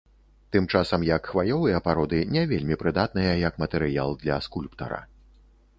Тым 0.53 0.63
часам 0.77 1.03
як 1.09 1.29
хваёвыя 1.33 1.81
пароды 1.89 2.23
не 2.37 2.43
вельмі 2.53 2.79
прыдатныя 2.85 3.33
як 3.47 3.61
матэрыял 3.65 4.09
для 4.25 4.35
скульптара. 4.49 5.01